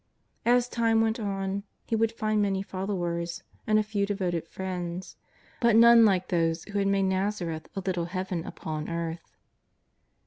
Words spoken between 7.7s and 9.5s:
a little Heaven upon earth.